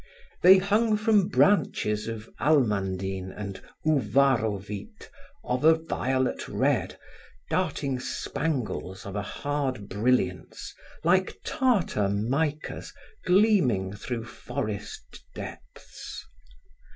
They 0.41 0.57
hung 0.57 0.97
from 0.97 1.27
branches 1.27 2.07
of 2.07 2.27
almandine 2.39 3.31
and 3.31 3.61
ouwarovite 3.85 5.09
of 5.43 5.63
a 5.63 5.75
violet 5.75 6.47
red, 6.47 6.97
darting 7.51 7.99
spangles 7.99 9.05
of 9.05 9.15
a 9.15 9.21
hard 9.21 9.87
brilliance 9.87 10.73
like 11.03 11.39
tartar 11.45 12.09
micas 12.09 12.91
gleaming 13.27 13.93
through 13.93 14.25
forest 14.25 15.23
depths. 15.35 16.25